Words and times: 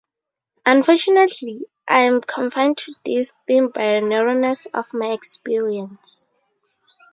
Unfortunately, 0.65 1.61
I 1.87 1.99
am 1.99 2.21
confined 2.21 2.79
to 2.79 2.95
this 3.05 3.33
theme 3.45 3.69
by 3.69 3.91
the 3.91 4.01
narrowness 4.01 4.65
of 4.73 4.95
my 4.95 5.11
experience. 5.11 6.25